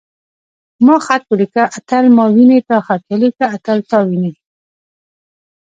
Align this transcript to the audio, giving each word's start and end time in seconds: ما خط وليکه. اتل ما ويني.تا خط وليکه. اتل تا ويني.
ما 0.85 0.95
خط 1.05 1.23
وليکه. 1.31 1.63
اتل 1.77 2.05
ما 2.17 2.23
ويني.تا 2.35 2.77
خط 2.87 3.03
وليکه. 3.13 3.45
اتل 3.55 3.79
تا 3.89 3.97
ويني. 4.07 4.31